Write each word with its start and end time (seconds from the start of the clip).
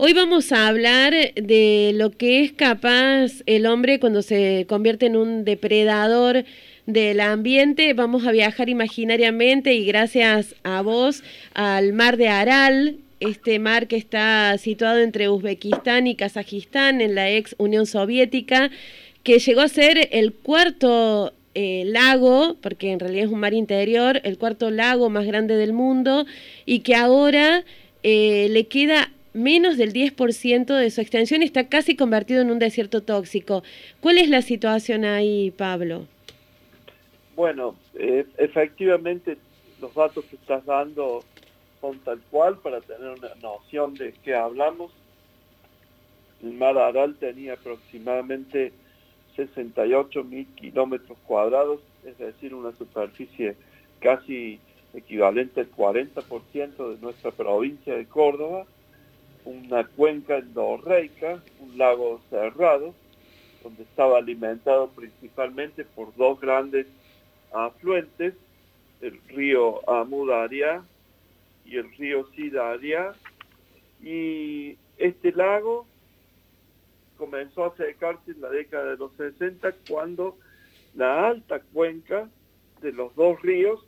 Hoy 0.00 0.12
vamos 0.12 0.52
a 0.52 0.68
hablar 0.68 1.12
de 1.34 1.90
lo 1.92 2.12
que 2.12 2.44
es 2.44 2.52
capaz 2.52 3.42
el 3.46 3.66
hombre 3.66 3.98
cuando 3.98 4.22
se 4.22 4.64
convierte 4.68 5.06
en 5.06 5.16
un 5.16 5.44
depredador 5.44 6.44
del 6.86 7.18
ambiente. 7.18 7.92
Vamos 7.94 8.24
a 8.24 8.30
viajar 8.30 8.68
imaginariamente 8.68 9.74
y 9.74 9.84
gracias 9.84 10.54
a 10.62 10.82
vos 10.82 11.24
al 11.52 11.94
mar 11.94 12.16
de 12.16 12.28
Aral, 12.28 12.98
este 13.18 13.58
mar 13.58 13.88
que 13.88 13.96
está 13.96 14.56
situado 14.58 15.00
entre 15.00 15.28
Uzbekistán 15.28 16.06
y 16.06 16.14
Kazajistán 16.14 17.00
en 17.00 17.16
la 17.16 17.28
ex 17.32 17.56
Unión 17.58 17.84
Soviética, 17.84 18.70
que 19.24 19.40
llegó 19.40 19.62
a 19.62 19.68
ser 19.68 20.10
el 20.12 20.32
cuarto 20.32 21.32
eh, 21.56 21.82
lago, 21.86 22.56
porque 22.60 22.92
en 22.92 23.00
realidad 23.00 23.24
es 23.24 23.32
un 23.32 23.40
mar 23.40 23.52
interior, 23.52 24.20
el 24.22 24.38
cuarto 24.38 24.70
lago 24.70 25.10
más 25.10 25.26
grande 25.26 25.56
del 25.56 25.72
mundo 25.72 26.24
y 26.66 26.80
que 26.80 26.94
ahora 26.94 27.64
eh, 28.04 28.46
le 28.52 28.68
queda 28.68 29.10
menos 29.32 29.76
del 29.76 29.92
10% 29.92 30.66
de 30.66 30.90
su 30.90 31.00
extensión 31.00 31.42
está 31.42 31.68
casi 31.68 31.96
convertido 31.96 32.42
en 32.42 32.50
un 32.50 32.58
desierto 32.58 33.02
tóxico. 33.02 33.62
¿Cuál 34.00 34.18
es 34.18 34.28
la 34.28 34.42
situación 34.42 35.04
ahí, 35.04 35.50
Pablo? 35.50 36.06
Bueno, 37.36 37.76
eh, 37.94 38.26
efectivamente 38.36 39.36
los 39.80 39.94
datos 39.94 40.24
que 40.24 40.36
estás 40.36 40.64
dando 40.64 41.22
son 41.80 41.98
tal 42.00 42.20
cual 42.30 42.58
para 42.58 42.80
tener 42.80 43.10
una 43.10 43.34
noción 43.40 43.94
de 43.94 44.12
qué 44.24 44.34
hablamos. 44.34 44.92
El 46.42 46.54
mar 46.54 46.76
Aral 46.78 47.16
tenía 47.16 47.54
aproximadamente 47.54 48.72
68 49.36 50.24
mil 50.24 50.46
kilómetros 50.56 51.16
cuadrados, 51.26 51.80
es 52.04 52.18
decir, 52.18 52.54
una 52.54 52.72
superficie 52.72 53.56
casi 54.00 54.58
equivalente 54.94 55.60
al 55.60 55.70
40% 55.70 56.94
de 56.94 57.00
nuestra 57.00 57.30
provincia 57.30 57.94
de 57.94 58.06
Córdoba, 58.06 58.66
una 59.48 59.84
cuenca 59.84 60.36
endorreica, 60.36 61.42
un 61.60 61.78
lago 61.78 62.20
cerrado, 62.28 62.94
donde 63.62 63.82
estaba 63.82 64.18
alimentado 64.18 64.90
principalmente 64.90 65.84
por 65.84 66.14
dos 66.16 66.38
grandes 66.38 66.86
afluentes, 67.52 68.34
el 69.00 69.18
río 69.28 69.88
Amudaria 69.88 70.82
y 71.64 71.76
el 71.76 71.90
río 71.96 72.26
Sidaria, 72.36 73.14
y 74.02 74.76
este 74.98 75.32
lago 75.32 75.86
comenzó 77.16 77.64
a 77.64 77.76
secarse 77.76 78.32
en 78.32 78.42
la 78.42 78.50
década 78.50 78.90
de 78.90 78.96
los 78.98 79.12
60 79.16 79.72
cuando 79.88 80.36
la 80.94 81.26
alta 81.26 81.60
cuenca 81.72 82.28
de 82.82 82.92
los 82.92 83.14
dos 83.16 83.40
ríos 83.40 83.80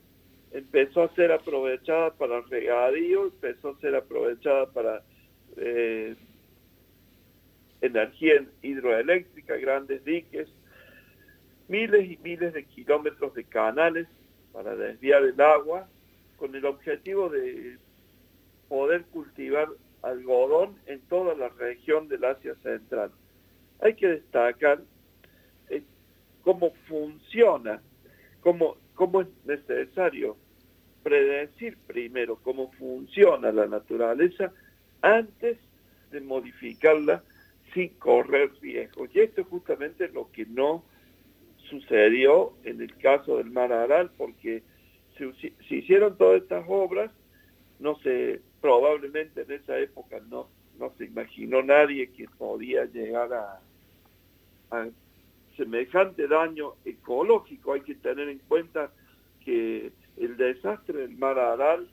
empezó 0.52 1.02
a 1.02 1.14
ser 1.14 1.32
aprovechada 1.32 2.12
para 2.14 2.40
regadío, 2.40 3.24
empezó 3.26 3.70
a 3.70 3.80
ser 3.80 3.94
aprovechada 3.94 4.66
para 4.66 5.02
eh, 5.56 6.16
energía 7.80 8.44
hidroeléctrica, 8.62 9.56
grandes 9.56 10.04
diques, 10.04 10.48
miles 11.68 12.10
y 12.10 12.18
miles 12.22 12.52
de 12.52 12.64
kilómetros 12.64 13.34
de 13.34 13.44
canales 13.44 14.06
para 14.52 14.74
desviar 14.76 15.22
el 15.22 15.40
agua, 15.40 15.88
con 16.36 16.54
el 16.54 16.64
objetivo 16.64 17.28
de 17.28 17.78
poder 18.68 19.04
cultivar 19.06 19.68
algodón 20.02 20.76
en 20.86 21.00
toda 21.02 21.34
la 21.34 21.48
región 21.50 22.08
del 22.08 22.24
Asia 22.24 22.54
Central. 22.62 23.10
Hay 23.80 23.94
que 23.94 24.08
destacar 24.08 24.80
eh, 25.68 25.82
cómo 26.42 26.72
funciona, 26.88 27.80
cómo, 28.40 28.76
cómo 28.94 29.22
es 29.22 29.28
necesario 29.44 30.36
predecir 31.02 31.78
primero 31.86 32.36
cómo 32.36 32.72
funciona 32.72 33.52
la 33.52 33.66
naturaleza 33.66 34.52
antes 35.02 35.58
de 36.10 36.20
modificarla 36.20 37.22
sin 37.74 37.90
correr 37.90 38.50
riesgos. 38.60 39.10
Y 39.14 39.20
esto 39.20 39.42
es 39.42 39.46
justamente 39.46 40.08
lo 40.08 40.30
que 40.32 40.46
no 40.46 40.84
sucedió 41.68 42.52
en 42.64 42.80
el 42.80 42.96
caso 42.96 43.38
del 43.38 43.50
Mar 43.50 43.72
Aral, 43.72 44.10
porque 44.16 44.62
se, 45.16 45.32
se 45.68 45.74
hicieron 45.74 46.16
todas 46.16 46.42
estas 46.42 46.64
obras, 46.68 47.10
no 47.78 47.96
sé, 48.00 48.40
probablemente 48.60 49.42
en 49.42 49.52
esa 49.52 49.78
época 49.78 50.20
no, 50.28 50.48
no 50.78 50.92
se 50.98 51.04
imaginó 51.04 51.62
nadie 51.62 52.10
que 52.10 52.26
podía 52.38 52.84
llegar 52.86 53.32
a, 53.32 53.60
a 54.70 54.88
semejante 55.56 56.26
daño 56.26 56.74
ecológico. 56.84 57.74
Hay 57.74 57.82
que 57.82 57.94
tener 57.94 58.28
en 58.28 58.38
cuenta 58.40 58.90
que 59.44 59.92
el 60.16 60.36
desastre 60.36 61.00
del 61.00 61.16
mar 61.16 61.38
Aral 61.38 61.88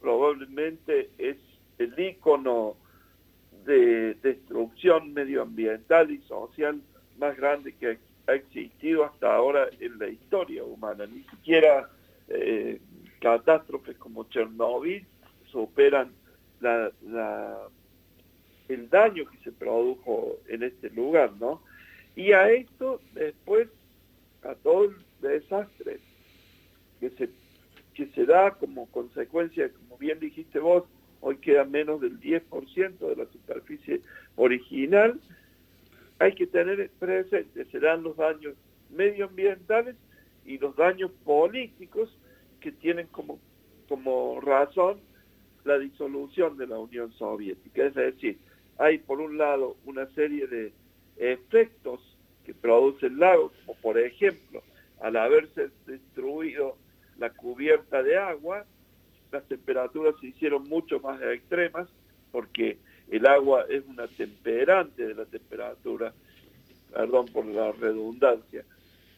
probablemente 0.00 1.10
es 1.18 1.36
el 1.80 1.98
ícono 1.98 2.76
de 3.64 4.14
destrucción 4.22 5.12
medioambiental 5.12 6.10
y 6.10 6.18
social 6.22 6.80
más 7.18 7.36
grande 7.36 7.74
que 7.74 7.98
ha 8.26 8.34
existido 8.34 9.04
hasta 9.04 9.34
ahora 9.34 9.68
en 9.80 9.98
la 9.98 10.08
historia 10.08 10.62
humana. 10.64 11.06
Ni 11.06 11.22
siquiera 11.24 11.88
eh, 12.28 12.80
catástrofes 13.20 13.96
como 13.96 14.24
Chernobyl 14.28 15.06
superan 15.50 16.12
el 18.68 18.90
daño 18.90 19.24
que 19.30 19.38
se 19.38 19.52
produjo 19.52 20.38
en 20.48 20.62
este 20.62 20.90
lugar, 20.90 21.32
¿no? 21.40 21.62
Y 22.14 22.32
a 22.32 22.50
esto 22.50 23.00
después, 23.14 23.68
a 24.42 24.54
todo 24.54 24.84
el 24.84 24.96
desastre 25.20 26.00
que 27.00 27.10
se, 27.10 27.30
que 27.94 28.06
se 28.08 28.26
da 28.26 28.52
como 28.52 28.86
consecuencia, 28.86 29.70
como 29.72 29.96
bien 29.96 30.20
dijiste 30.20 30.58
vos, 30.58 30.84
hoy 31.20 31.36
queda 31.36 31.64
menos 31.64 32.00
del 32.00 32.20
10% 32.20 32.98
de 32.98 33.16
la 33.16 33.26
superficie 33.26 34.00
original, 34.36 35.20
hay 36.18 36.34
que 36.34 36.46
tener 36.46 36.90
presente, 36.98 37.64
serán 37.66 38.02
los 38.02 38.16
daños 38.16 38.54
medioambientales 38.90 39.96
y 40.44 40.58
los 40.58 40.76
daños 40.76 41.10
políticos 41.24 42.14
que 42.60 42.72
tienen 42.72 43.06
como, 43.06 43.38
como 43.88 44.40
razón 44.40 45.00
la 45.64 45.78
disolución 45.78 46.56
de 46.56 46.66
la 46.66 46.78
Unión 46.78 47.12
Soviética. 47.12 47.84
Es 47.84 47.94
decir, 47.94 48.38
hay 48.78 48.98
por 48.98 49.20
un 49.20 49.38
lado 49.38 49.76
una 49.84 50.06
serie 50.14 50.46
de 50.46 50.72
efectos 51.16 52.00
que 52.44 52.54
produce 52.54 53.06
el 53.06 53.18
lago, 53.18 53.52
como 53.64 53.78
por 53.80 53.98
ejemplo, 53.98 54.62
al 55.00 55.16
haberse 55.16 55.70
destruido 55.86 56.76
la 57.18 57.30
cubierta 57.30 58.02
de 58.02 58.16
agua, 58.16 58.64
las 59.32 59.44
temperaturas 59.48 60.14
se 60.20 60.28
hicieron 60.28 60.68
mucho 60.68 61.00
más 61.00 61.20
extremas 61.22 61.88
porque 62.32 62.78
el 63.10 63.26
agua 63.26 63.64
es 63.68 63.84
una 63.86 64.06
temperante 64.06 65.06
de 65.06 65.14
la 65.14 65.24
temperatura, 65.24 66.12
perdón 66.92 67.26
por 67.26 67.44
la 67.46 67.72
redundancia, 67.72 68.64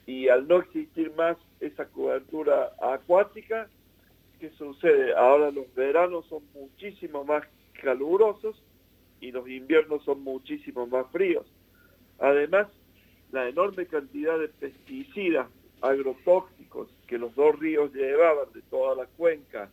y 0.07 0.29
al 0.29 0.49
no 0.49 0.59
existir 0.59 1.13
más 1.15 1.37
esa 1.61 1.87
cobertura 1.87 2.73
acuática, 2.81 3.69
¿qué 4.41 4.51
sucede? 4.51 5.15
Ahora 5.15 5.51
los 5.51 5.73
veranos 5.75 6.27
son 6.27 6.43
muchísimo 6.55 7.25
más 7.25 7.45
calurosos 7.81 8.61
y 9.21 9.31
los 9.31 9.49
inviernos 9.49 10.03
son 10.05 10.23
muchísimo 10.25 10.87
más 10.87 11.07
fríos. 11.13 11.47
Además, 12.19 12.67
la 13.31 13.49
enorme 13.49 13.87
cantidad 13.87 14.39
de 14.39 14.49
pesticidas 14.49 15.49
agrotóxicos 15.81 16.89
que 17.07 17.19
los 17.19 17.35
dos 17.35 17.59
ríos 17.59 17.93
llevaban 17.93 18.53
de 18.53 18.63
toda 18.63 18.95
la 18.95 19.07
cuenca 19.07 19.69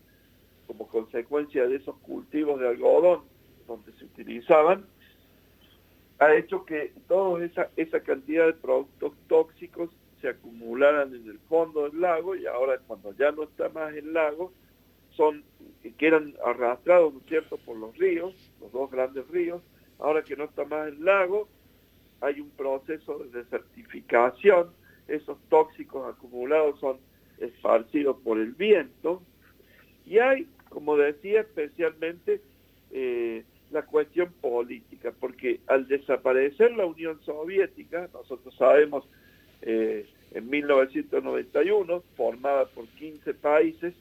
como 0.69 0.87
consecuencia 0.87 1.67
de 1.67 1.77
esos 1.77 1.97
cultivos 1.97 2.59
de 2.59 2.67
algodón 2.67 3.21
donde 3.65 3.91
se 3.93 4.05
utilizaban, 4.05 4.85
ha 6.19 6.35
hecho 6.35 6.63
que 6.63 6.93
toda 7.07 7.43
esa, 7.43 7.99
cantidad 8.01 8.45
de 8.45 8.53
productos 8.53 9.13
tóxicos 9.27 9.89
se 10.21 10.29
acumularan 10.29 11.15
en 11.15 11.27
el 11.27 11.39
fondo 11.49 11.89
del 11.89 11.99
lago 11.99 12.35
y 12.35 12.45
ahora 12.45 12.77
cuando 12.85 13.15
ya 13.15 13.31
no 13.31 13.45
está 13.45 13.69
más 13.69 13.95
el 13.95 14.13
lago, 14.13 14.53
son 15.17 15.43
que 15.97 16.05
eran 16.05 16.35
arrastrados, 16.45 17.15
¿no 17.15 17.19
es 17.21 17.25
cierto?, 17.25 17.57
por 17.57 17.75
los 17.75 17.97
ríos, 17.97 18.35
los 18.61 18.71
dos 18.71 18.91
grandes 18.91 19.27
ríos, 19.29 19.63
ahora 19.97 20.21
que 20.21 20.35
no 20.35 20.43
está 20.43 20.65
más 20.65 20.89
el 20.89 21.03
lago, 21.03 21.49
hay 22.21 22.41
un 22.41 22.51
proceso 22.51 23.17
de 23.17 23.41
desertificación, 23.41 24.69
esos 25.07 25.39
tóxicos 25.49 26.13
acumulados 26.13 26.79
son 26.79 26.99
esparcidos 27.39 28.17
por 28.23 28.37
el 28.37 28.51
viento, 28.51 29.23
y 30.09 30.17
hay, 30.17 30.47
como 30.69 30.97
decía, 30.97 31.41
especialmente 31.41 32.41
eh, 32.91 33.43
la 33.71 33.83
cuestión 33.83 34.31
política, 34.41 35.13
porque 35.19 35.59
al 35.67 35.87
desaparecer 35.87 36.71
la 36.71 36.85
Unión 36.85 37.19
Soviética, 37.23 38.09
nosotros 38.13 38.55
sabemos, 38.55 39.05
eh, 39.61 40.07
en 40.31 40.49
1991, 40.49 42.03
formada 42.15 42.65
por 42.67 42.87
15 42.87 43.33
países, 43.35 43.93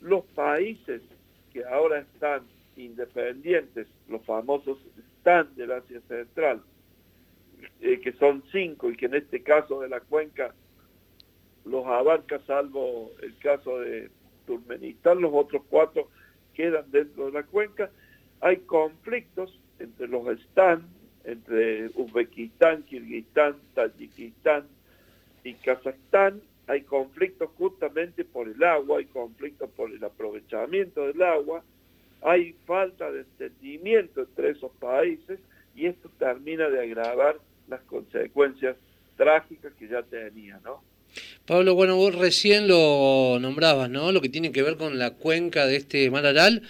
los 0.00 0.24
países 0.26 1.02
que 1.52 1.64
ahora 1.64 2.00
están 2.00 2.42
independientes, 2.76 3.86
los 4.08 4.22
famosos 4.24 4.78
están 5.16 5.54
del 5.56 5.72
Asia 5.72 6.00
Central, 6.08 6.62
eh, 7.80 8.00
que 8.00 8.12
son 8.12 8.42
cinco 8.52 8.90
y 8.90 8.96
que 8.96 9.06
en 9.06 9.14
este 9.14 9.42
caso 9.42 9.80
de 9.80 9.88
la 9.88 10.00
cuenca 10.00 10.54
los 11.64 11.86
abarca, 11.86 12.38
salvo 12.46 13.10
el 13.22 13.36
caso 13.38 13.80
de 13.80 14.10
Turmenistán, 14.46 15.20
los 15.20 15.32
otros 15.34 15.62
cuatro 15.68 16.08
quedan 16.54 16.90
dentro 16.90 17.26
de 17.26 17.32
la 17.32 17.42
cuenca. 17.42 17.90
Hay 18.40 18.58
conflictos 18.58 19.58
entre 19.78 20.08
los 20.08 20.26
Stan, 20.40 20.82
entre 21.24 21.88
Uzbekistán, 21.94 22.82
Kirguistán, 22.84 23.56
Tayikistán 23.74 24.66
y 25.44 25.54
Kazajstán, 25.54 26.40
hay 26.66 26.82
conflictos 26.82 27.50
justamente 27.56 28.24
por 28.24 28.48
el 28.48 28.62
agua, 28.64 28.98
hay 28.98 29.06
conflictos 29.06 29.70
por 29.70 29.90
el 29.92 30.02
aprovechamiento 30.02 31.06
del 31.06 31.22
agua, 31.22 31.62
hay 32.22 32.54
falta 32.64 33.10
de 33.12 33.20
entendimiento 33.20 34.22
entre 34.22 34.50
esos 34.50 34.72
países 34.72 35.38
y 35.76 35.86
esto 35.86 36.10
termina 36.18 36.68
de 36.68 36.80
agravar 36.80 37.38
las 37.68 37.80
consecuencias 37.82 38.76
trágicas 39.16 39.72
que 39.74 39.88
ya 39.88 40.02
tenía, 40.02 40.58
¿no? 40.64 40.82
Pablo, 41.46 41.76
bueno, 41.76 41.94
vos 41.94 42.12
recién 42.12 42.66
lo 42.66 43.38
nombrabas, 43.40 43.88
¿no? 43.88 44.10
Lo 44.10 44.20
que 44.20 44.28
tiene 44.28 44.50
que 44.50 44.64
ver 44.64 44.76
con 44.76 44.98
la 44.98 45.12
cuenca 45.12 45.64
de 45.64 45.76
este 45.76 46.10
mar 46.10 46.26
Aral 46.26 46.62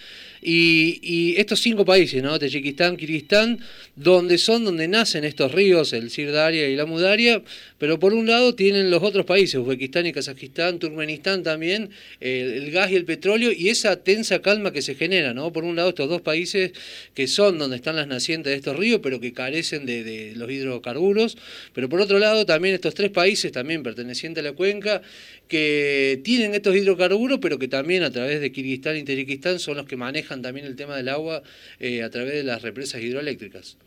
y, 0.48 1.34
estos 1.37 1.60
cinco 1.60 1.84
países, 1.84 2.22
¿no? 2.22 2.38
Tayikistán, 2.38 2.96
Kirguistán, 2.96 3.58
donde 3.96 4.38
son 4.38 4.64
donde 4.64 4.87
nacen 4.87 5.25
estos 5.25 5.50
ríos, 5.50 5.93
el 5.93 6.08
Sirdaria 6.08 6.69
y 6.69 6.76
la 6.76 6.87
Mudaria, 6.87 7.43
pero 7.78 7.98
por 7.98 8.14
un 8.14 8.26
lado 8.26 8.54
tienen 8.54 8.90
los 8.90 9.02
otros 9.02 9.26
países, 9.26 9.56
Uzbekistán 9.56 10.06
y 10.06 10.12
Kazajistán, 10.12 10.78
Turkmenistán 10.78 11.43
también, 11.43 11.90
el, 12.20 12.70
gas 12.70 12.93
y 12.93 12.94
el 12.94 13.04
petróleo 13.04 13.50
y 13.50 13.70
esa 13.70 13.96
tensa 13.96 14.40
calma 14.40 14.72
que 14.72 14.82
se 14.82 14.94
genera, 14.94 15.34
¿no? 15.34 15.52
Por 15.52 15.64
un 15.64 15.75
lado 15.75 15.88
estos 15.88 16.08
dos 16.08 16.22
países 16.22 16.70
que 17.14 17.26
son 17.26 17.58
donde 17.58 17.76
están 17.76 17.96
las 17.96 18.06
nacientes 18.06 18.52
de 18.52 18.56
estos 18.56 18.76
ríos, 18.76 19.00
pero 19.02 19.19
que 19.19 19.32
carecen 19.32 19.84
de, 19.84 20.04
de 20.04 20.37
los 20.37 20.48
hidrocarburos, 20.48 21.37
pero 21.72 21.88
por 21.88 22.00
otro 22.00 22.20
lado 22.20 22.46
también 22.46 22.76
estos 22.76 22.94
tres 22.94 23.10
países, 23.10 23.50
también 23.50 23.82
pertenecientes 23.82 24.44
a 24.44 24.44
la 24.44 24.52
cuenca, 24.52 25.02
que 25.48 26.20
tienen 26.25 26.54
estos 26.54 26.76
hidrocarburos, 26.76 27.38
pero 27.40 27.58
que 27.58 27.69
también 27.69 28.02
a 28.02 28.10
través 28.10 28.40
de 28.40 28.52
Kirguistán 28.52 28.96
y 28.96 29.02
Tayikistán 29.02 29.58
son 29.58 29.76
los 29.76 29.87
que 29.87 29.96
manejan 29.96 30.36
también 30.43 30.67
el 30.67 30.77
tema 30.77 30.97
del 30.97 31.09
agua 31.09 31.43
eh, 31.79 32.03
a 32.03 32.11
través 32.11 32.35
de 32.35 32.44
las 32.44 32.62
represas 32.62 33.00
hidroeléctricas. 33.03 33.79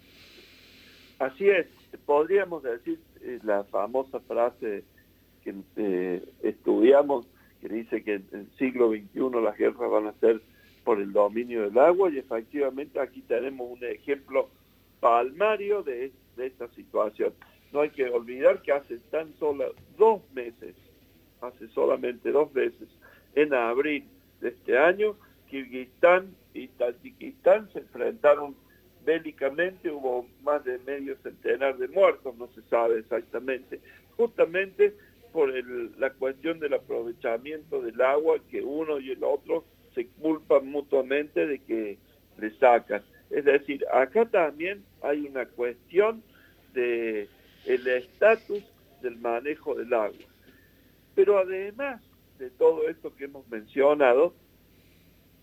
Así 1.19 1.49
es, 1.49 1.67
podríamos 2.05 2.63
decir 2.63 2.99
eh, 3.21 3.39
la 3.43 3.63
famosa 3.65 4.19
frase 4.21 4.83
que 5.43 5.53
eh, 5.75 6.23
estudiamos, 6.43 7.25
que 7.61 7.69
dice 7.69 8.03
que 8.03 8.15
en 8.15 8.27
el 8.31 8.47
siglo 8.57 8.89
XXI 8.89 9.41
las 9.43 9.57
guerras 9.57 9.91
van 9.91 10.07
a 10.07 10.13
ser 10.19 10.41
por 10.83 11.01
el 11.01 11.11
dominio 11.11 11.63
del 11.63 11.77
agua 11.77 12.09
y 12.09 12.17
efectivamente 12.17 12.99
aquí 12.99 13.21
tenemos 13.21 13.69
un 13.69 13.83
ejemplo 13.83 14.49
palmario 14.99 15.83
de, 15.83 16.11
de 16.37 16.47
esta 16.47 16.67
situación. 16.69 17.33
No 17.73 17.81
hay 17.81 17.89
que 17.89 18.09
olvidar 18.09 18.61
que 18.61 18.71
hace 18.71 18.97
tan 19.11 19.33
solo 19.37 19.75
dos 19.97 20.21
meses 20.33 20.75
hace 21.41 21.67
solamente 21.69 22.31
dos 22.31 22.51
veces, 22.53 22.87
en 23.35 23.53
abril 23.53 24.05
de 24.41 24.49
este 24.49 24.77
año, 24.77 25.15
Kirguistán 25.49 26.35
y 26.53 26.67
Tayikistán 26.69 27.71
se 27.73 27.79
enfrentaron 27.79 28.55
bélicamente, 29.05 29.89
hubo 29.91 30.27
más 30.43 30.63
de 30.63 30.77
medio 30.79 31.15
centenar 31.23 31.77
de 31.77 31.87
muertos, 31.87 32.35
no 32.37 32.47
se 32.53 32.61
sabe 32.63 32.99
exactamente, 32.99 33.79
justamente 34.17 34.93
por 35.31 35.51
la 35.99 36.11
cuestión 36.11 36.59
del 36.59 36.73
aprovechamiento 36.73 37.81
del 37.81 38.01
agua 38.01 38.39
que 38.49 38.61
uno 38.61 38.99
y 38.99 39.11
el 39.11 39.23
otro 39.23 39.63
se 39.93 40.07
culpan 40.07 40.67
mutuamente 40.67 41.45
de 41.45 41.59
que 41.59 41.97
le 42.39 42.51
sacan. 42.57 43.03
Es 43.29 43.45
decir, 43.45 43.85
acá 43.93 44.25
también 44.25 44.83
hay 45.01 45.27
una 45.27 45.45
cuestión 45.45 46.23
de 46.73 47.27
el 47.65 47.87
estatus 47.87 48.63
del 49.01 49.17
manejo 49.17 49.75
del 49.75 49.93
agua. 49.93 50.17
Pero 51.15 51.37
además 51.37 52.01
de 52.39 52.49
todo 52.49 52.87
esto 52.87 53.15
que 53.15 53.25
hemos 53.25 53.47
mencionado, 53.49 54.33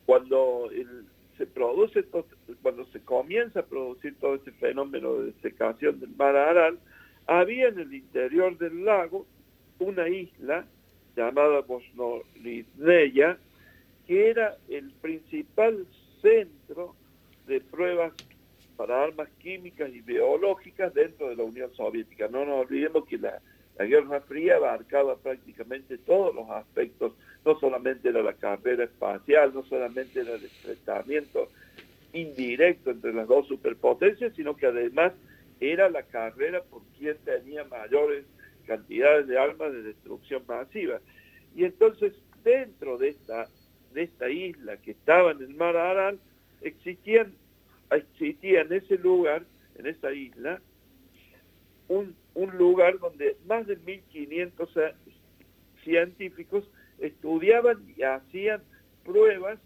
cuando 0.07 0.71
se 1.37 1.47
produce, 1.47 2.05
cuando 2.63 2.87
se 2.87 3.01
comienza 3.01 3.61
a 3.61 3.67
producir 3.67 4.15
todo 4.19 4.37
este 4.37 4.53
fenómeno 4.53 5.15
de 5.15 5.33
secación 5.43 6.01
del 6.01 6.11
mar 6.11 6.37
Aral, 6.37 6.79
había 7.27 7.69
en 7.69 7.81
el 7.81 7.93
interior 7.93 8.57
del 8.57 8.85
lago 8.85 9.27
una 9.79 10.09
isla 10.09 10.65
llamada 11.17 11.61
Bosnorizneya, 11.61 13.39
que 14.07 14.31
era 14.31 14.57
el 14.69 14.93
principal 15.03 15.87
centro 16.23 16.95
de 17.47 17.61
pruebas 17.61 18.13
para 18.77 19.03
armas 19.03 19.29
químicas 19.39 19.91
y 19.93 20.01
biológicas 20.03 20.95
dentro 20.95 21.29
de 21.29 21.37
la 21.37 21.43
Unión 21.43 21.75
Soviética. 21.75 22.29
No 22.29 22.45
nos 22.45 22.67
olvidemos 22.67 23.07
que 23.07 23.19
la 23.19 23.41
la 23.79 23.85
Guerra 23.85 24.21
Fría 24.23 24.57
abarcaba 24.57 25.17
prácticamente 25.17 25.99
todos 25.99 26.35
los 26.35 26.49
aspectos, 26.51 27.13
no 27.45 27.59
solamente 27.59 28.09
era 28.09 28.23
la 28.23 28.33
carrera 28.33 28.85
espacial, 28.85 29.53
no 29.53 29.65
solamente 29.65 30.21
era 30.21 30.35
el 30.35 30.45
enfrentamiento 30.45 31.49
indirecto 32.13 32.91
entre 32.91 33.13
las 33.13 33.29
dos 33.29 33.47
superpotencias, 33.47 34.35
sino 34.35 34.57
que 34.57 34.67
además 34.67 35.13
era 35.61 35.91
la 35.91 36.03
carrera 36.03 36.63
por 36.63 36.83
quien 36.99 37.17
tenía 37.25 37.65
mayores 37.65 38.25
cantidades 38.67 39.27
de 39.27 39.39
armas 39.39 39.73
de 39.73 39.83
destrucción 39.83 40.43
masiva. 40.47 41.01
Y 41.55 41.65
entonces, 41.65 42.15
dentro 42.43 42.97
de 42.99 43.11
esta, 43.11 43.49
de 43.93 44.03
esta 44.05 44.29
isla 44.31 44.77
que 44.79 44.93
estaba 44.93 45.33
en 45.33 45.43
el 45.43 45.55
mar 45.55 45.77
Aral, 45.77 46.19
existían, 46.63 47.35
existía 47.91 48.63
en 48.63 48.73
ese 48.73 48.97
lugar, 48.99 49.45
en 49.77 49.87
esa 49.87 50.13
isla, 50.13 50.61
un, 51.89 52.15
un 52.35 52.57
lugar 52.57 52.99
donde 52.99 53.37
más 53.47 53.67
de 53.67 53.79
1.500 53.79 54.95
científicos 55.85 56.69
estudiaban 56.99 57.85
y 57.97 58.03
hacían 58.03 58.63
pruebas 59.05 59.59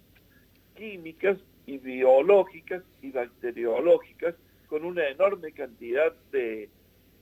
químicas 0.77 1.39
y 1.67 1.79
biológicas 1.79 2.83
y 3.03 3.11
bacteriológicas 3.11 4.35
con 4.69 4.85
una 4.85 5.09
enorme 5.09 5.53
cantidad 5.53 6.13
de, 6.33 6.69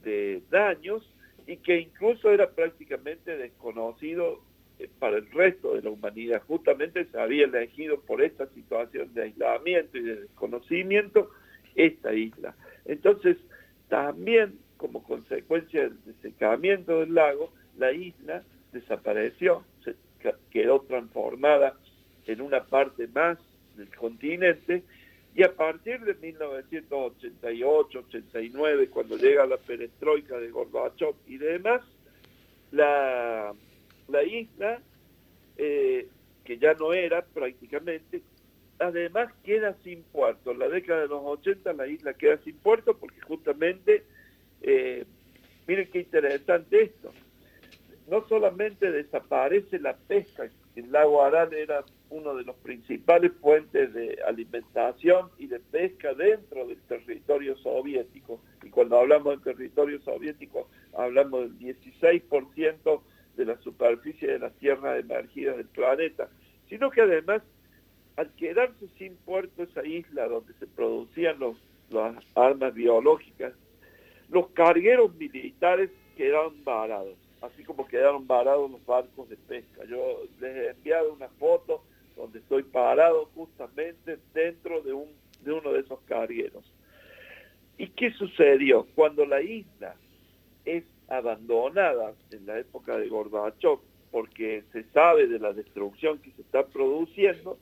de 0.03 0.43
daños 0.51 1.09
y 1.47 1.57
que 1.57 1.81
incluso 1.81 2.31
era 2.31 2.51
prácticamente 2.51 3.37
desconocido 3.37 4.43
eh, 4.79 4.89
para 4.99 5.17
el 5.17 5.31
resto 5.31 5.75
de 5.75 5.83
la 5.83 5.91
humanidad. 5.91 6.43
Justamente 6.47 7.07
se 7.07 7.19
había 7.19 7.45
elegido 7.45 8.01
por 8.01 8.23
esta 8.23 8.47
situación 8.49 9.13
de 9.15 9.23
aislamiento 9.23 9.97
y 9.97 10.03
de 10.03 10.17
desconocimiento 10.23 11.31
esta 11.75 12.13
isla. 12.13 12.55
Entonces, 12.85 13.39
también 13.89 14.59
consecuencia 15.29 15.83
del 15.83 15.99
secamiento 16.23 17.01
del 17.01 17.13
lago, 17.15 17.53
la 17.77 17.93
isla 17.93 18.43
desapareció, 18.73 19.63
quedó 20.51 20.81
transformada 20.81 21.75
en 22.27 22.41
una 22.41 22.65
parte 22.65 23.07
más 23.09 23.37
del 23.77 23.95
continente 23.95 24.83
y 25.35 25.43
a 25.43 25.55
partir 25.55 26.01
de 26.01 26.19
1988-89, 26.19 28.89
cuando 28.91 29.19
llega 29.19 29.45
la 29.47 29.59
perestroika 29.59 30.39
de 30.39 30.51
Gorbachev 30.51 31.15
y 31.27 31.37
demás, 31.39 31.83
la, 32.73 33.55
la 34.09 34.23
isla, 34.25 34.81
eh, 35.57 36.09
que 36.45 36.59
ya 36.59 36.75
no 36.75 36.93
era 36.93 37.23
prácticamente, 37.23 38.21
además 38.81 39.33
queda 39.45 39.77
sin 39.85 40.03
puerto. 40.05 40.51
En 40.51 40.59
la 40.59 40.69
década 40.69 41.03
de 41.03 41.09
los 41.09 41.23
80 41.23 41.73
la 41.75 41.87
isla 41.87 42.15
queda 42.15 42.39
sin 42.39 42.57
puerto 42.57 42.97
porque 42.97 43.21
justamente 43.21 44.03
eh, 44.63 45.05
esto. 46.71 47.13
No 48.09 48.27
solamente 48.29 48.91
desaparece 48.91 49.79
la 49.79 49.97
pesca, 49.97 50.49
el 50.77 50.93
lago 50.93 51.23
Aral 51.23 51.53
era 51.53 51.85
uno 52.11 52.35
de 52.35 52.45
los 52.45 52.57
principales 52.57 53.33
fuentes 53.41 53.93
de 53.93 54.19
alimentación 54.27 55.29
y 55.37 55.47
de 55.47 55.61
pesca 55.61 56.15
dentro 56.15 56.67
del 56.67 56.81
territorio 56.83 57.57
soviético. 57.59 58.41
Y 58.63 58.71
cuando 58.71 58.99
hablamos 58.99 59.35
del 59.35 59.55
territorio 59.55 60.01
soviético, 60.01 60.69
hablamos 60.95 61.59
del 61.59 61.77
16% 61.77 63.03
de 63.37 63.45
la 63.45 63.59
superficie 63.59 64.29
de 64.29 64.39
las 64.39 64.55
tierras 64.55 64.99
emergidas 65.01 65.57
del 65.57 65.69
planeta, 65.69 66.29
sino 66.69 66.91
que 66.91 67.03
además, 67.03 67.43
al 68.17 68.31
quedarse 68.37 68.89
sin 68.97 69.17
puerto 69.17 69.65
esa 69.65 69.85
isla 69.85 70.29
donde 70.29 70.55
se 70.55 70.67
producían 70.67 71.39
los, 71.39 71.57
las 71.91 72.25
armas 72.35 72.73
biológicas 72.73 73.53
los 74.29 74.49
cargueros 74.51 75.15
militares 75.17 75.91
quedaron 76.19 76.65
varados, 76.65 77.17
así 77.41 77.63
como 77.63 77.87
quedaron 77.87 78.27
varados 78.27 78.69
los 78.69 78.85
barcos 78.85 79.29
de 79.29 79.37
pesca. 79.37 79.85
Yo 79.85 80.25
les 80.41 80.57
he 80.57 80.71
enviado 80.71 81.13
una 81.13 81.29
foto 81.29 81.85
donde 82.17 82.41
estoy 82.41 82.65
parado 82.65 83.27
justamente 83.37 84.19
dentro 84.35 84.83
de, 84.83 84.93
un, 84.93 85.07
de 85.43 85.53
uno 85.53 85.73
de 85.73 85.79
esos 85.79 86.01
cargueros. 86.01 86.65
¿Y 87.79 87.87
qué 87.91 88.11
sucedió? 88.15 88.89
Cuando 88.97 89.25
la 89.25 89.41
isla 89.41 89.95
es 90.65 90.83
abandonada 91.07 92.15
en 92.33 92.47
la 92.47 92.59
época 92.59 92.99
de 92.99 93.09
Gorbachev, 93.09 93.79
porque 94.11 94.65
se 94.73 94.83
sabe 94.91 95.29
de 95.29 95.39
la 95.39 95.53
destrucción 95.53 96.19
que 96.19 96.33
se 96.33 96.43
está 96.43 96.67
produciendo, 96.67 97.59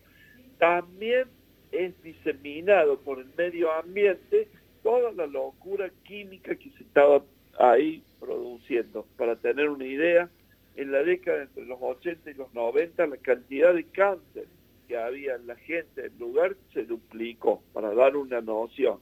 también 0.57 1.29
es 1.73 2.03
diseminado 2.03 2.99
por 3.01 3.19
el 3.19 3.27
medio 3.37 3.71
ambiente 3.71 4.49
toda 4.83 5.13
la 5.13 5.27
locura 5.27 5.91
química 6.05 6.57
que 6.57 6.71
se 6.71 6.85
estaba 6.85 7.23
ahí 7.59 8.03
produciendo. 8.27 9.07
Para 9.17 9.37
tener 9.37 9.69
una 9.69 9.87
idea, 9.87 10.29
en 10.75 10.93
la 10.93 11.03
década 11.03 11.43
entre 11.43 11.65
los 11.65 11.79
80 11.81 12.31
y 12.31 12.35
los 12.35 12.53
90 12.53 13.07
la 13.07 13.17
cantidad 13.17 13.73
de 13.73 13.85
cáncer 13.85 14.47
que 14.89 14.97
había 14.97 15.37
en 15.37 15.47
la 15.47 15.57
gente 15.57 16.03
del 16.03 16.19
lugar 16.19 16.57
se 16.73 16.85
duplicó, 16.85 17.63
para 17.73 17.95
dar 17.95 18.17
una 18.17 18.41
noción. 18.41 18.99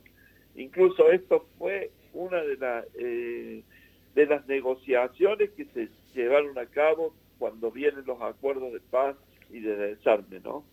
Incluso 0.55 1.11
esto 1.11 1.47
fue 1.59 1.91
una 2.13 2.43
de, 2.43 2.57
eh, 2.95 3.63
de 4.15 4.27
las 4.27 4.47
negociaciones 4.47 5.51
que 5.51 5.65
se 5.67 5.89
llevaron 6.15 6.57
a 6.59 6.67
cabo 6.67 7.15
cuando 7.39 7.71
vienen 7.71 8.05
los 8.07 8.21
acuerdos 8.23 8.73
de 8.73 8.81
paz 8.81 9.17
y 9.51 9.61
de 9.61 9.77
desarme, 9.77 10.41
¿no? 10.41 10.65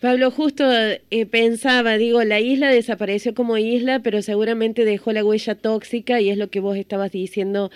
Pablo, 0.00 0.30
justo 0.30 0.64
eh, 0.70 1.26
pensaba, 1.26 1.96
digo, 1.96 2.22
la 2.22 2.40
isla 2.40 2.70
desapareció 2.70 3.34
como 3.34 3.56
isla, 3.56 4.00
pero 4.00 4.20
seguramente 4.22 4.84
dejó 4.84 5.12
la 5.12 5.24
huella 5.24 5.54
tóxica 5.54 6.20
y 6.20 6.28
es 6.30 6.36
lo 6.36 6.48
que 6.50 6.60
vos 6.60 6.76
estabas 6.76 7.12
diciendo 7.12 7.70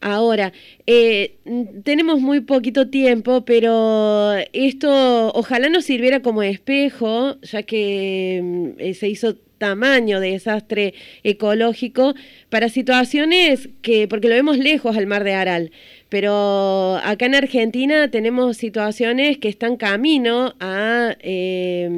ahora. 0.00 0.52
Eh, 0.86 1.34
tenemos 1.82 2.20
muy 2.20 2.40
poquito 2.40 2.88
tiempo, 2.90 3.44
pero 3.44 4.34
esto 4.52 5.32
ojalá 5.34 5.68
nos 5.68 5.84
sirviera 5.86 6.20
como 6.20 6.42
espejo, 6.42 7.40
ya 7.42 7.62
que 7.64 8.40
mm, 8.42 8.68
eh, 8.80 8.94
se 8.94 9.08
hizo 9.08 9.36
tamaño 9.58 10.20
de 10.20 10.32
desastre 10.32 10.94
ecológico 11.22 12.14
para 12.50 12.68
situaciones 12.68 13.68
que, 13.82 14.06
porque 14.08 14.28
lo 14.28 14.34
vemos 14.34 14.58
lejos 14.58 14.96
al 14.96 15.06
mar 15.06 15.24
de 15.24 15.34
Aral, 15.34 15.70
pero 16.14 17.00
acá 17.02 17.26
en 17.26 17.34
Argentina 17.34 18.08
tenemos 18.08 18.56
situaciones 18.56 19.36
que 19.38 19.48
están 19.48 19.76
camino 19.76 20.54
a 20.60 21.16
eh, 21.18 21.88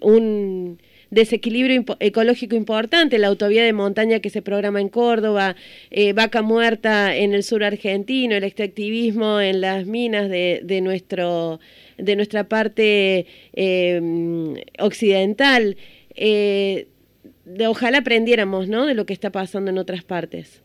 un 0.00 0.78
desequilibrio 1.10 1.84
ecológico 1.98 2.54
importante, 2.54 3.18
la 3.18 3.26
autovía 3.26 3.64
de 3.64 3.72
montaña 3.72 4.20
que 4.20 4.30
se 4.30 4.42
programa 4.42 4.80
en 4.80 4.88
Córdoba, 4.88 5.56
eh, 5.90 6.12
vaca 6.12 6.40
muerta 6.40 7.16
en 7.16 7.34
el 7.34 7.42
sur 7.42 7.64
argentino, 7.64 8.36
el 8.36 8.44
extractivismo 8.44 9.40
en 9.40 9.60
las 9.60 9.86
minas 9.86 10.30
de, 10.30 10.60
de 10.62 10.80
nuestro 10.80 11.58
de 11.98 12.14
nuestra 12.14 12.48
parte 12.48 13.26
eh, 13.54 14.54
occidental. 14.78 15.76
Eh, 16.14 16.86
ojalá 17.66 17.98
aprendiéramos 17.98 18.68
¿no? 18.68 18.86
de 18.86 18.94
lo 18.94 19.04
que 19.04 19.14
está 19.14 19.32
pasando 19.32 19.72
en 19.72 19.78
otras 19.78 20.04
partes. 20.04 20.63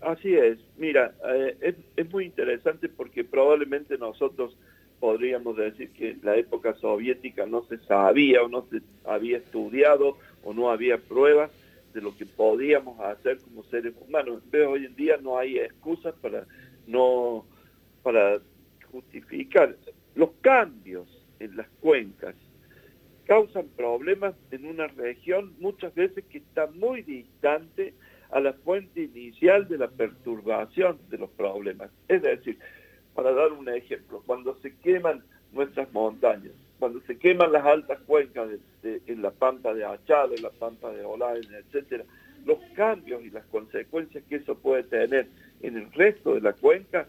Así 0.00 0.34
es, 0.34 0.58
mira, 0.78 1.14
eh, 1.28 1.74
es, 1.96 2.10
muy 2.10 2.24
interesante 2.24 2.88
porque 2.88 3.22
probablemente 3.22 3.98
nosotros 3.98 4.56
podríamos 4.98 5.56
decir 5.56 5.90
que 5.90 6.16
la 6.22 6.36
época 6.36 6.74
soviética 6.74 7.44
no 7.46 7.64
se 7.64 7.78
sabía 7.78 8.42
o 8.42 8.48
no 8.48 8.66
se 8.70 8.80
había 9.04 9.38
estudiado 9.38 10.16
o 10.42 10.54
no 10.54 10.70
había 10.70 10.98
pruebas 10.98 11.50
de 11.92 12.00
lo 12.00 12.16
que 12.16 12.24
podíamos 12.24 12.98
hacer 13.00 13.38
como 13.40 13.62
seres 13.64 13.94
humanos. 14.00 14.42
Pero 14.50 14.72
hoy 14.72 14.86
en 14.86 14.96
día 14.96 15.18
no 15.20 15.38
hay 15.38 15.58
excusas 15.58 16.14
para 16.20 16.46
no 16.86 17.44
para 18.02 18.40
justificar 18.90 19.76
los 20.14 20.30
cambios 20.40 21.06
en 21.38 21.56
las 21.56 21.68
cuencas 21.80 22.34
causan 23.26 23.68
problemas 23.76 24.34
en 24.50 24.66
una 24.66 24.88
región 24.88 25.54
muchas 25.60 25.94
veces 25.94 26.24
que 26.24 26.38
está 26.38 26.66
muy 26.66 27.02
distante 27.02 27.94
a 28.32 28.40
la 28.40 28.52
fuente 28.52 29.02
inicial 29.02 29.68
de 29.68 29.78
la 29.78 29.88
perturbación 29.88 30.98
de 31.08 31.18
los 31.18 31.30
problemas. 31.30 31.90
Es 32.08 32.22
decir, 32.22 32.58
para 33.14 33.32
dar 33.32 33.52
un 33.52 33.68
ejemplo, 33.68 34.22
cuando 34.24 34.56
se 34.60 34.76
queman 34.76 35.22
nuestras 35.52 35.92
montañas, 35.92 36.52
cuando 36.78 37.00
se 37.02 37.18
queman 37.18 37.52
las 37.52 37.64
altas 37.66 37.98
cuencas 38.06 38.48
en 38.82 39.22
la 39.22 39.30
pampa 39.30 39.74
de 39.74 39.84
Achado, 39.84 40.34
en 40.34 40.42
la 40.42 40.50
pampa 40.50 40.90
de 40.92 41.04
Olain, 41.04 41.46
etcétera, 41.52 42.04
los 42.46 42.58
cambios 42.74 43.22
y 43.22 43.30
las 43.30 43.44
consecuencias 43.46 44.24
que 44.28 44.36
eso 44.36 44.54
puede 44.56 44.84
tener 44.84 45.28
en 45.60 45.76
el 45.76 45.92
resto 45.92 46.34
de 46.34 46.40
la 46.40 46.52
cuenca, 46.54 47.06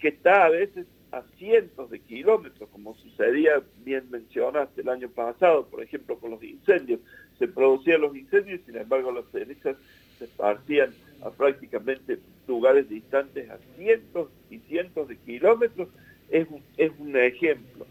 que 0.00 0.08
está 0.08 0.46
a 0.46 0.50
veces 0.50 0.86
a 1.12 1.22
cientos 1.38 1.90
de 1.90 2.00
kilómetros, 2.00 2.68
como 2.70 2.94
sucedía, 2.96 3.62
bien 3.84 4.10
mencionaste, 4.10 4.82
el 4.82 4.88
año 4.88 5.08
pasado, 5.08 5.66
por 5.66 5.82
ejemplo, 5.82 6.18
con 6.18 6.32
los 6.32 6.42
incendios. 6.42 7.00
Se 7.38 7.48
producían 7.48 8.00
los 8.00 8.16
incendios 8.16 8.60
y 8.60 8.64
sin 8.64 8.76
embargo 8.76 9.12
las 9.12 9.26
cenizas 9.30 9.76
se 10.18 10.24
esparcían 10.24 10.90
a 11.22 11.30
prácticamente 11.30 12.18
lugares 12.46 12.88
distantes 12.88 13.48
a 13.50 13.58
cientos 13.76 14.30
y 14.50 14.58
cientos 14.60 15.08
de 15.08 15.16
kilómetros, 15.18 15.88
es 16.30 16.48
un, 16.48 16.62
es 16.76 16.92
un 16.98 17.16
ejemplo. 17.16 17.86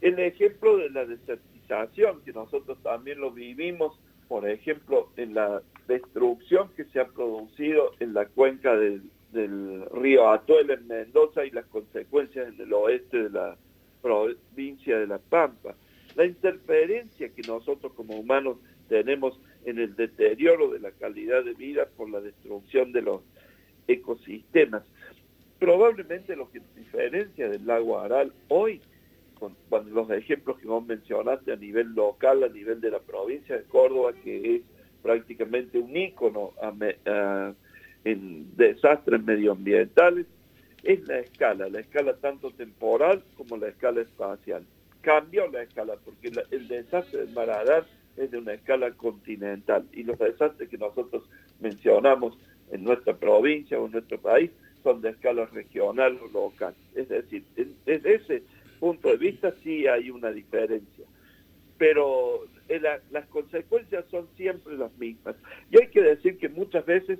El 0.00 0.18
ejemplo 0.18 0.76
de 0.76 0.90
la 0.90 1.04
desertización, 1.04 2.20
que 2.24 2.32
nosotros 2.32 2.78
también 2.82 3.20
lo 3.20 3.30
vivimos, 3.30 3.98
por 4.28 4.48
ejemplo, 4.48 5.08
en 5.16 5.34
la 5.34 5.62
destrucción 5.88 6.70
que 6.76 6.84
se 6.84 7.00
ha 7.00 7.06
producido 7.06 7.92
en 8.00 8.14
la 8.14 8.26
cuenca 8.26 8.74
del, 8.76 9.02
del 9.32 9.84
río 9.90 10.30
Atuel 10.30 10.70
en 10.70 10.86
Mendoza 10.86 11.44
y 11.44 11.50
las 11.50 11.66
consecuencias 11.66 12.48
en 12.48 12.60
el 12.60 12.72
oeste 12.72 13.24
de 13.24 13.30
la 13.30 13.56
provincia 14.02 14.98
de 14.98 15.06
La 15.06 15.18
Pampa. 15.18 15.74
La 16.16 16.26
interferencia 16.26 17.28
que 17.28 17.42
nosotros 17.42 17.92
como 17.94 18.14
humanos 18.16 18.58
tenemos 18.88 19.40
en 19.64 19.78
el 19.78 19.96
deterioro 19.96 20.70
de 20.70 20.80
la 20.80 20.90
calidad 20.92 21.44
de 21.44 21.54
vida 21.54 21.88
por 21.96 22.10
la 22.10 22.20
destrucción 22.20 22.92
de 22.92 23.02
los 23.02 23.22
ecosistemas. 23.88 24.82
Probablemente 25.58 26.36
lo 26.36 26.50
que 26.50 26.60
diferencia 26.76 27.48
del 27.48 27.66
lago 27.66 27.98
Aral 27.98 28.32
hoy, 28.48 28.80
con, 29.38 29.56
los 29.92 30.10
ejemplos 30.10 30.58
que 30.58 30.66
vos 30.66 30.84
mencionaste 30.86 31.52
a 31.52 31.56
nivel 31.56 31.94
local, 31.94 32.44
a 32.44 32.48
nivel 32.48 32.80
de 32.80 32.90
la 32.90 33.00
provincia 33.00 33.56
de 33.56 33.64
Córdoba, 33.64 34.12
que 34.22 34.56
es 34.56 34.62
prácticamente 35.02 35.78
un 35.78 35.96
ícono 35.96 36.52
en 38.04 38.56
desastres 38.56 39.22
medioambientales 39.22 40.26
es 40.84 41.06
la 41.08 41.18
escala, 41.18 41.68
la 41.68 41.80
escala 41.80 42.14
tanto 42.16 42.50
temporal 42.50 43.22
como 43.36 43.56
la 43.56 43.68
escala 43.68 44.02
espacial. 44.02 44.64
Cambió 45.04 45.46
la 45.48 45.62
escala 45.62 45.96
porque 46.02 46.32
el 46.50 46.66
desastre 46.66 47.26
del 47.26 47.34
Maradán 47.34 47.84
es 48.16 48.30
de 48.30 48.38
una 48.38 48.54
escala 48.54 48.90
continental 48.92 49.84
y 49.92 50.02
los 50.02 50.18
desastres 50.18 50.68
que 50.70 50.78
nosotros 50.78 51.24
mencionamos 51.60 52.38
en 52.72 52.84
nuestra 52.84 53.14
provincia 53.14 53.78
o 53.78 53.84
en 53.84 53.92
nuestro 53.92 54.18
país 54.18 54.50
son 54.82 55.02
de 55.02 55.10
escala 55.10 55.44
regional 55.46 56.18
o 56.22 56.28
local. 56.28 56.74
Es 56.94 57.10
decir, 57.10 57.44
desde 57.84 58.14
ese 58.14 58.42
punto 58.80 59.08
de 59.08 59.18
vista 59.18 59.52
sí 59.62 59.86
hay 59.86 60.10
una 60.10 60.30
diferencia, 60.30 61.04
pero 61.76 62.46
eh, 62.68 62.80
las 63.10 63.26
consecuencias 63.26 64.06
son 64.10 64.26
siempre 64.36 64.74
las 64.78 64.96
mismas. 64.96 65.36
Y 65.70 65.82
hay 65.82 65.88
que 65.88 66.00
decir 66.00 66.38
que 66.38 66.48
muchas 66.48 66.86
veces 66.86 67.18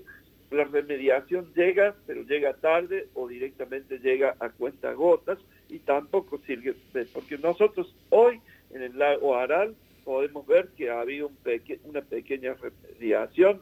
la 0.51 0.65
remediación 0.65 1.53
llega, 1.55 1.95
pero 2.07 2.23
llega 2.23 2.55
tarde 2.55 3.09
o 3.13 3.29
directamente 3.29 3.99
llega 3.99 4.37
a 4.41 4.49
cuenta 4.49 4.93
gotas 4.95 5.39
y 5.75 5.81
tampoco 5.81 6.39
sirve, 6.47 6.77
porque 7.13 7.37
nosotros 7.39 7.93
hoy 8.11 8.41
en 8.71 8.83
el 8.83 8.97
lago 8.97 9.35
Aral 9.35 9.75
podemos 10.05 10.47
ver 10.47 10.69
que 10.77 10.89
ha 10.89 11.01
habido 11.01 11.29
un 11.29 11.37
una 11.85 12.03
pequeña 12.03 12.55
remediación. 12.55 13.61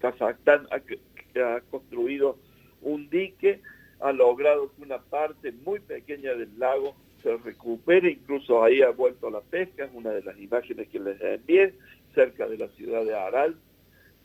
Kazajstán 0.00 0.68
ha, 0.70 1.60
construido 1.70 2.38
un 2.80 3.10
dique, 3.10 3.60
ha 3.98 4.12
logrado 4.12 4.72
que 4.72 4.82
una 4.82 4.98
parte 4.98 5.52
muy 5.52 5.80
pequeña 5.80 6.34
del 6.34 6.56
lago 6.58 6.94
se 7.22 7.36
recupere, 7.38 8.12
incluso 8.12 8.62
ahí 8.62 8.80
ha 8.80 8.90
vuelto 8.90 9.30
la 9.30 9.40
pesca, 9.40 9.84
es 9.84 9.90
una 9.92 10.10
de 10.10 10.22
las 10.22 10.38
imágenes 10.38 10.88
que 10.88 11.00
les 11.00 11.20
envié, 11.20 11.74
cerca 12.14 12.46
de 12.46 12.56
la 12.56 12.68
ciudad 12.68 13.04
de 13.04 13.14
Aral, 13.14 13.56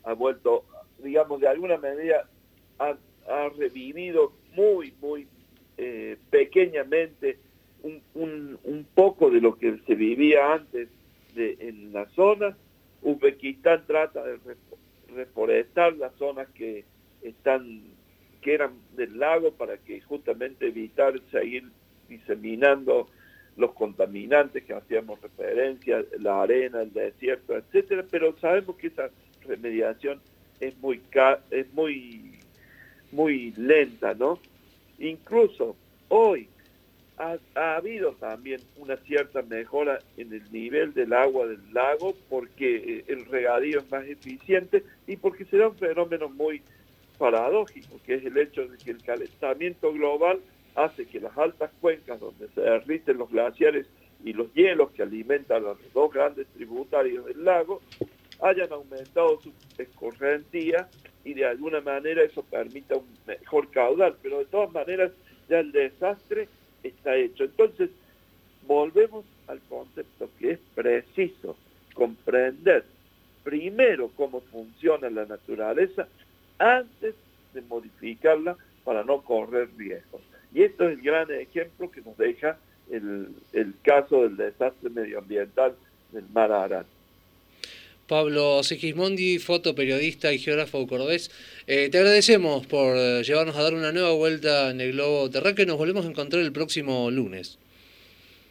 ha 0.04 0.13
vuelto 0.13 0.65
digamos, 1.00 1.42
de 1.42 1.48
alguna 1.48 1.77
manera 1.77 2.30
ha, 2.80 2.96
revivido 3.58 4.34
muy, 4.54 4.94
muy 5.01 5.27
eh, 5.77 6.17
pequeñamente 6.29 7.38
un, 7.84 8.58
un, 8.63 8.88
poco 8.96 9.29
de 9.29 9.41
lo 9.41 9.58
que 9.58 9.77
se 9.86 9.96
vivía 9.96 10.53
antes 10.53 10.89
en 11.36 11.94
la 11.94 12.08
zona. 12.10 12.58
Uzbekistán 13.01 13.84
trata 13.86 14.24
de 14.24 14.39
reforestar 15.13 15.96
las 15.98 16.13
zonas 16.15 16.48
que 16.50 16.84
están 17.22 17.82
que 18.41 18.53
eran 18.53 18.74
del 18.96 19.17
lago 19.17 19.51
para 19.53 19.77
que 19.77 20.01
justamente 20.01 20.67
evitar 20.67 21.20
seguir 21.32 21.63
diseminando 22.08 23.08
los 23.58 23.74
contaminantes 23.74 24.63
que 24.63 24.74
hacíamos 24.74 25.20
referencia, 25.22 26.05
la 26.20 26.44
arena, 26.44 26.82
el 26.82 26.94
desierto, 26.94 27.55
etcétera, 27.55 28.05
pero 28.10 28.38
sabemos 28.38 28.75
que 28.75 28.88
esa 28.88 29.10
remediación 29.48 30.22
es 30.60 30.77
muy 30.77 31.01
es 31.50 31.74
muy 31.74 32.39
muy 33.12 33.51
lenta, 33.58 34.13
¿no? 34.13 34.39
Incluso 35.00 35.75
hoy 36.10 36.48
ha, 37.18 37.75
habido 37.75 38.14
también 38.14 38.62
una 38.78 38.98
cierta 38.98 39.42
mejora 39.42 40.02
en 40.18 40.34
el 40.34 40.52
nivel 40.52 40.94
del 40.94 41.14
agua 41.14 41.48
del 41.48 41.74
lago 41.74 42.16
porque 42.30 42.75
eh, 42.75 43.06
el 43.08 43.25
regadío 43.25 43.80
es 43.80 43.90
más 43.90 44.06
eficiente 44.06 44.84
y 45.08 45.16
porque 45.16 45.46
se 45.46 45.66
un 45.66 45.75
fenómeno 45.75 46.30
muy 46.30 46.62
paradójico, 47.18 48.02
que 48.06 48.16
es 48.16 48.25
el 48.25 48.38
hecho 48.38 48.68
de 48.68 48.78
que 48.80 48.92
el 48.92 49.02
calentamiento 49.02 49.94
global 49.94 50.42
hace 50.75 51.06
que 51.06 51.22
las 51.22 51.38
altas 51.38 51.72
cuencas 51.80 52.20
donde 52.20 52.50
se 52.50 52.62
derriten 52.62 53.18
los 53.18 53.30
glaciares 53.32 53.86
y 54.24 54.34
los 54.34 54.54
hielos 54.54 54.92
que 54.92 55.04
alimentan 55.04 55.58
a 55.58 55.68
los 55.68 55.94
dos 55.94 56.12
grandes 56.12 56.48
tributarios 56.48 57.25
del 57.25 57.46
lago 57.46 57.82
hayan 58.42 58.72
aumentado 58.74 59.40
su 59.42 59.54
escorrentía 59.78 60.90
y 61.25 61.34
de 61.34 61.46
alguna 61.46 61.82
manera 61.82 62.24
eso 62.24 62.44
permita 62.44 62.96
un 62.96 63.17
mejor 63.25 63.70
caudal, 63.72 64.15
pero 64.22 64.39
de 64.39 64.46
todas 64.46 64.72
maneras 64.72 65.12
ya 65.50 65.60
el 65.60 65.72
desastre 65.72 66.48
está 66.84 67.15
hecho. 67.17 67.44
Entonces, 67.44 67.89
volvemos 68.67 69.25
al 69.48 69.60
concepto 69.62 70.29
que 70.39 70.51
es 70.51 70.60
preciso 70.75 71.58
comprender 71.96 72.86
primero 73.44 74.12
cómo 74.15 74.41
funciona 74.41 75.10
la 75.10 75.25
naturaleza 75.25 76.08
antes 76.60 77.15
de 77.53 77.62
modificarla 77.63 78.55
para 78.84 79.03
no 79.03 79.22
correr 79.22 79.70
riesgos. 79.77 80.22
Y 80.53 80.63
esto 80.63 80.88
es 80.88 80.98
el 80.98 81.03
gran 81.03 81.29
ejemplo 81.32 81.89
que 81.89 82.01
nos 82.01 82.17
deja 82.17 82.58
el, 82.91 83.29
el 83.51 83.74
caso 83.82 84.24
del 84.24 84.38
desastre 84.38 84.89
medioambiental 84.89 85.75
del 86.12 86.25
mar 86.29 86.51
Aral. 86.51 86.86
Pablo 88.08 88.62
Segismondi, 88.64 89.40
fotoperiodista 89.40 90.32
y 90.32 90.40
geógrafo 90.40 90.86
cordobés. 90.88 91.32
Eh, 91.68 91.90
te 91.90 91.98
agradecemos 91.98 92.68
por 92.68 92.96
llevarnos 93.24 93.56
a 93.56 93.64
dar 93.64 93.74
una 93.74 93.92
nueva 93.92 94.14
vuelta 94.14 94.70
en 94.70 94.82
el 94.82 94.92
globo 94.92 95.30
terráqueo. 95.30 95.66
Nos 95.66 95.78
volvemos 95.78 96.06
a 96.06 96.10
encontrar 96.10 96.44
el 96.44 96.52
próximo 96.52 97.10
lunes. 97.10 97.58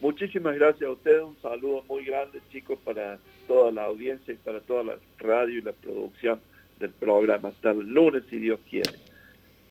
Muchísimas 0.01 0.57
gracias 0.57 0.89
a 0.89 0.93
ustedes. 0.93 1.23
Un 1.23 1.37
saludo 1.41 1.83
muy 1.89 2.05
grande, 2.05 2.41
chicos, 2.53 2.79
para 2.85 3.19
toda 3.47 3.73
la 3.73 3.85
audiencia 3.85 4.35
y 4.35 4.37
para 4.37 4.61
toda 4.61 4.85
la 4.85 4.99
radio 5.19 5.59
y 5.59 5.63
la 5.63 5.73
producción 5.73 6.41
del 6.79 6.91
programa. 6.91 7.49
Hasta 7.49 7.71
el 7.71 7.87
lunes, 7.87 8.25
si 8.29 8.39
Dios 8.39 8.61
quiere. 8.69 8.91